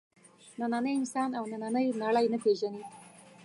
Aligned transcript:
نننی 0.59 0.91
انسان 0.99 1.29
او 1.39 1.43
نننۍ 1.51 1.85
نړۍ 2.03 2.25
نه 2.33 2.37
پېژني. 2.43 2.83